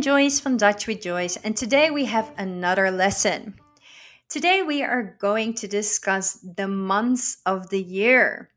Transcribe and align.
Joyce 0.00 0.40
from 0.40 0.56
Dutch 0.56 0.86
with 0.86 1.02
Joyce, 1.02 1.36
and 1.36 1.56
today 1.56 1.90
we 1.90 2.06
have 2.06 2.32
another 2.38 2.90
lesson. 2.90 3.54
Today 4.28 4.62
we 4.62 4.82
are 4.82 5.16
going 5.20 5.54
to 5.54 5.68
discuss 5.68 6.38
the 6.40 6.68
months 6.68 7.38
of 7.44 7.68
the 7.68 7.82
year. 7.82 8.50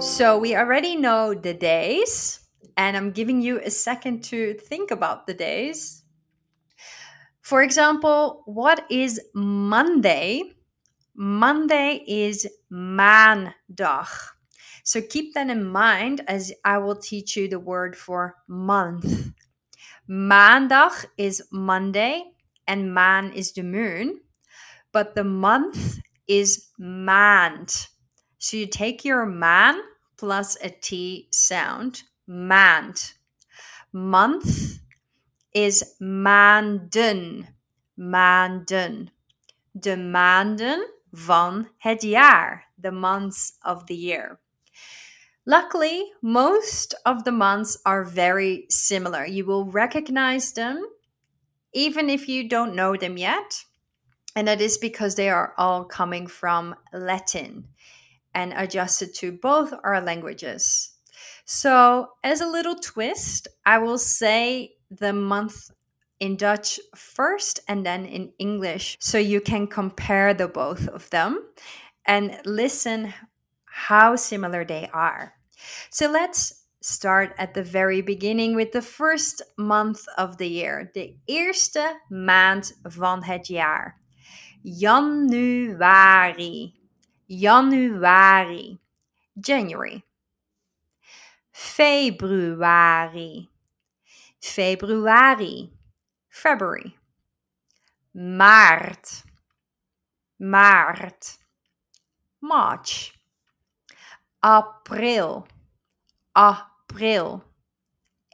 So, 0.00 0.38
we 0.38 0.56
already 0.56 0.96
know 0.96 1.34
the 1.34 1.54
days, 1.54 2.40
and 2.76 2.96
I'm 2.96 3.12
giving 3.12 3.40
you 3.40 3.60
a 3.60 3.70
second 3.70 4.24
to 4.24 4.54
think 4.54 4.90
about 4.90 5.26
the 5.26 5.34
days. 5.34 6.02
For 7.40 7.62
example, 7.62 8.42
what 8.46 8.84
is 8.90 9.20
Monday? 9.34 10.42
Monday 11.14 12.02
is 12.06 12.48
maandag. 12.72 14.37
So 14.88 15.02
keep 15.02 15.34
that 15.34 15.50
in 15.50 15.64
mind 15.66 16.22
as 16.26 16.50
I 16.64 16.78
will 16.78 16.96
teach 16.96 17.36
you 17.36 17.46
the 17.46 17.60
word 17.60 17.94
for 17.94 18.36
month. 18.48 19.34
Maandag 20.08 21.04
is 21.18 21.42
Monday 21.52 22.32
and 22.66 22.94
maan 22.94 23.34
is 23.34 23.52
the 23.52 23.64
moon, 23.64 24.20
but 24.90 25.14
the 25.14 25.24
month 25.24 25.98
is 26.26 26.68
maand. 26.80 27.88
So 28.38 28.56
you 28.56 28.66
take 28.66 29.04
your 29.04 29.26
maan 29.26 29.78
plus 30.16 30.56
a 30.62 30.70
T 30.70 31.28
sound, 31.32 32.04
maand. 32.26 33.12
Month 33.92 34.80
is 35.52 35.84
maanden, 36.00 37.46
maanden. 37.94 39.10
De 39.78 39.96
maanden 39.98 40.80
van 41.12 41.68
het 41.76 42.02
jaar, 42.02 42.72
the 42.80 42.90
months 42.90 43.52
of 43.60 43.84
the 43.84 43.94
year. 43.94 44.40
Luckily, 45.46 46.10
most 46.20 46.94
of 47.06 47.24
the 47.24 47.32
months 47.32 47.78
are 47.86 48.04
very 48.04 48.66
similar. 48.68 49.24
You 49.24 49.46
will 49.46 49.64
recognize 49.64 50.52
them 50.52 50.84
even 51.72 52.10
if 52.10 52.28
you 52.28 52.48
don't 52.48 52.74
know 52.74 52.96
them 52.96 53.16
yet. 53.16 53.64
And 54.34 54.46
that 54.48 54.60
is 54.60 54.78
because 54.78 55.14
they 55.14 55.30
are 55.30 55.54
all 55.56 55.84
coming 55.84 56.26
from 56.26 56.74
Latin 56.92 57.68
and 58.34 58.52
adjusted 58.52 59.14
to 59.14 59.32
both 59.32 59.72
our 59.84 60.00
languages. 60.00 60.92
So, 61.44 62.10
as 62.22 62.40
a 62.40 62.46
little 62.46 62.76
twist, 62.76 63.48
I 63.64 63.78
will 63.78 63.98
say 63.98 64.74
the 64.90 65.12
month 65.12 65.70
in 66.20 66.36
Dutch 66.36 66.78
first 66.94 67.60
and 67.68 67.86
then 67.86 68.04
in 68.04 68.32
English 68.38 68.96
so 69.00 69.18
you 69.18 69.40
can 69.40 69.66
compare 69.66 70.34
the 70.34 70.48
both 70.48 70.88
of 70.88 71.08
them 71.10 71.44
and 72.04 72.38
listen 72.44 73.14
how 73.78 74.16
similar 74.16 74.64
they 74.64 74.90
are. 74.92 75.34
So 75.90 76.10
let's 76.10 76.64
start 76.82 77.34
at 77.38 77.54
the 77.54 77.62
very 77.62 78.02
beginning 78.02 78.56
with 78.56 78.72
the 78.72 78.82
first 78.82 79.42
month 79.56 80.04
of 80.16 80.38
the 80.38 80.48
year. 80.48 80.90
De 80.92 81.16
eerste 81.26 82.00
maand 82.08 82.78
van 82.82 83.22
het 83.22 83.46
jaar. 83.46 83.98
Januari. 84.62 85.76
Januari. 87.26 88.78
January. 89.40 90.04
Februari. 91.52 93.48
Februari. 94.40 95.72
February. 96.28 96.96
Maart. 98.14 99.24
Maart. 100.36 101.38
March. 102.40 103.17
April. 104.42 105.48
April. 106.36 107.44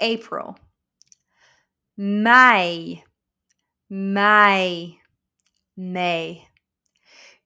April. 0.01 0.57
Mei. 1.97 3.05
Mei. 3.89 5.01
May. 5.77 6.49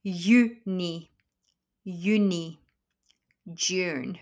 Juni. 0.04 1.10
Juni. 1.86 2.58
June. 3.54 4.18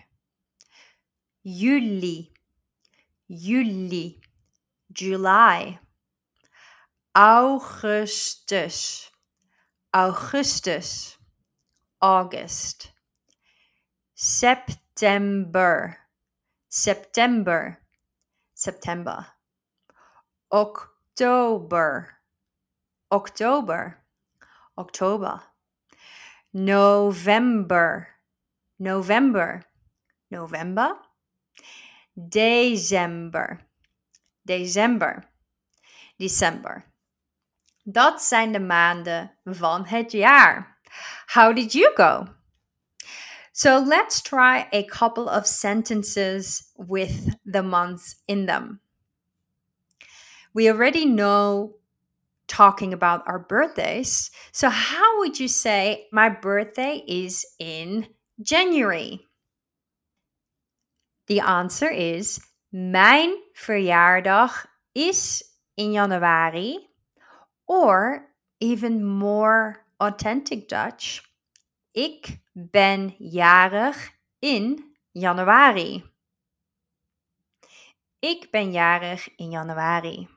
Juli. 1.43 2.31
Juli. 3.27 4.19
July. 4.91 5.79
Augustus. 7.15 9.09
Augustus. 9.91 11.17
August. 11.99 12.91
September. 14.19 15.95
September. 16.69 17.77
September. 18.55 19.27
October. 20.49 22.17
October. 23.11 24.01
October. 24.75 25.43
November. 26.51 28.07
November. 28.79 29.61
November. 30.31 30.97
December. 32.17 33.61
December. 34.43 35.29
December. 36.17 36.85
Dat 37.83 38.21
zijn 38.21 38.51
de 38.51 38.59
maanden 38.59 39.31
van 39.43 39.85
het 39.85 40.11
jaar. 40.11 40.79
How 41.25 41.55
did 41.55 41.71
you 41.71 41.91
go? 41.95 42.36
So 43.57 43.79
let's 43.79 44.21
try 44.21 44.67
a 44.71 44.83
couple 44.83 45.27
of 45.27 45.47
sentences 45.47 46.69
with 46.77 47.35
the 47.43 47.63
months 47.63 48.17
in 48.27 48.45
them. 48.45 48.81
We 50.53 50.69
already 50.69 51.05
know 51.05 51.77
talking 52.47 52.93
about 52.93 53.27
our 53.27 53.39
birthdays. 53.39 54.29
So, 54.51 54.69
how 54.69 55.17
would 55.17 55.39
you 55.39 55.47
say 55.47 56.05
my 56.11 56.29
birthday 56.29 57.03
is 57.07 57.47
in 57.57 58.05
January? 58.39 59.25
The 61.25 61.39
answer 61.39 61.89
is 61.89 62.39
Mijn 62.71 63.33
verjaardag 63.55 64.67
is 64.93 65.43
in 65.75 65.93
januari. 65.93 66.75
Or 67.65 68.27
even 68.59 69.03
more 69.03 69.83
authentic 69.99 70.69
Dutch. 70.69 71.26
Ik 71.97 72.39
ben 72.53 73.15
jarig 73.17 74.11
in 74.39 74.95
januari. 75.11 76.03
Ik 78.19 78.51
ben 78.51 78.71
jarig 78.71 79.35
in 79.35 79.49
januari. 79.49 80.27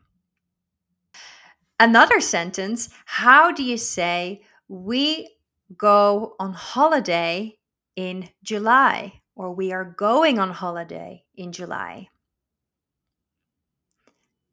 Another 1.76 2.20
sentence 2.20 2.88
How 3.04 3.54
do 3.54 3.62
you 3.62 3.76
say 3.76 4.46
we 4.66 5.36
go 5.76 6.34
on 6.36 6.52
holiday 6.52 7.58
in 7.92 8.30
July? 8.38 9.22
Or 9.34 9.54
we 9.56 9.72
are 9.72 9.92
going 9.96 10.38
on 10.38 10.50
holiday 10.50 11.24
in 11.34 11.50
July. 11.50 12.10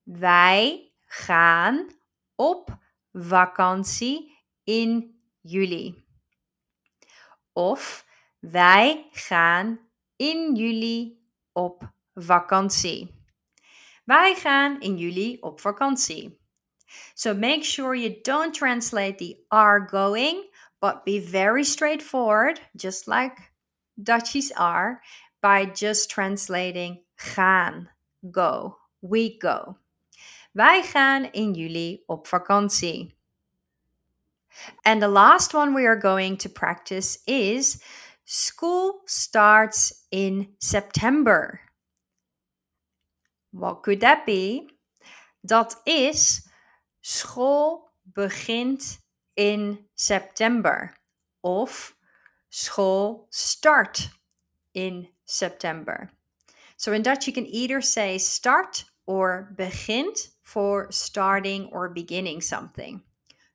Wij 0.04 0.92
gaan 1.06 1.90
op 2.36 2.78
vakantie 3.12 4.46
in 4.64 5.22
juli. 5.42 6.07
Of 7.58 8.06
wij 8.40 9.08
gaan 9.12 9.80
in 10.16 10.56
juli 10.56 11.20
op 11.54 11.92
vakantie. 12.14 13.26
Wij 14.04 14.36
gaan 14.36 14.80
in 14.80 14.98
juli 14.98 15.38
op 15.40 15.60
vakantie. 15.60 16.40
So 17.14 17.34
make 17.34 17.64
sure 17.64 17.96
you 17.96 18.22
don't 18.22 18.54
translate 18.54 19.16
the 19.16 19.44
are 19.48 19.88
going, 19.90 20.56
but 20.80 21.04
be 21.04 21.20
very 21.30 21.64
straightforward, 21.64 22.70
just 22.76 23.08
like 23.08 23.52
Dutchies 23.96 24.54
are, 24.54 25.02
by 25.42 25.72
just 25.74 26.10
translating 26.10 27.04
gaan, 27.16 27.90
go, 28.32 28.78
we 29.00 29.36
go. 29.38 29.78
Wij 30.52 30.84
gaan 30.84 31.32
in 31.32 31.54
juli 31.54 32.04
op 32.06 32.28
vakantie. 32.28 33.17
And 34.86 35.02
the 35.02 35.08
last 35.08 35.54
one 35.54 35.74
we 35.74 35.86
are 35.86 35.96
going 35.96 36.38
to 36.38 36.50
practice 36.50 37.20
is 37.28 37.82
school 38.26 39.02
starts 39.06 40.06
in 40.12 40.50
September. 40.60 41.62
What 43.52 43.84
could 43.84 44.02
that 44.02 44.26
be? 44.26 44.70
Dat 45.46 45.76
is 45.86 46.48
school 47.02 47.92
begint 48.14 49.00
in 49.36 49.80
september. 49.96 50.94
Of 51.44 51.94
school 52.50 53.28
start 53.30 54.10
in 54.74 55.08
September. 55.26 56.10
So 56.76 56.92
in 56.92 57.04
Dutch, 57.04 57.28
you 57.28 57.34
can 57.34 57.48
either 57.48 57.82
say 57.82 58.18
start 58.18 58.86
or 59.06 59.54
begint 59.56 60.30
for 60.42 60.92
starting 60.92 61.66
or 61.72 61.90
beginning 61.90 62.42
something. 62.42 63.02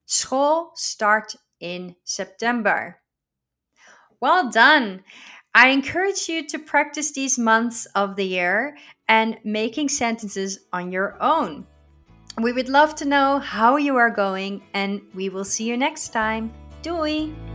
School 0.06 0.72
start 0.74 1.36
in 1.60 1.96
September. 2.04 2.98
Well 4.20 4.50
done. 4.50 5.04
I 5.54 5.68
encourage 5.68 6.28
you 6.28 6.46
to 6.48 6.58
practice 6.58 7.12
these 7.12 7.38
months 7.38 7.86
of 7.94 8.16
the 8.16 8.24
year 8.24 8.76
and 9.08 9.38
making 9.44 9.90
sentences 9.90 10.60
on 10.72 10.92
your 10.92 11.16
own. 11.20 11.66
We 12.40 12.52
would 12.52 12.68
love 12.68 12.94
to 12.96 13.04
know 13.04 13.38
how 13.38 13.76
you 13.76 13.96
are 13.96 14.10
going, 14.10 14.62
and 14.72 15.02
we 15.14 15.28
will 15.28 15.44
see 15.44 15.64
you 15.64 15.76
next 15.76 16.14
time. 16.14 16.52
Doei! 16.82 17.51